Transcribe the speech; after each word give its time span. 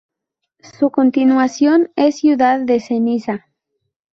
Su 0.79 0.89
continuación 0.89 1.91
es 1.95 2.15
Ciudad 2.17 2.59
de 2.59 2.79
Ceniza 2.79 3.45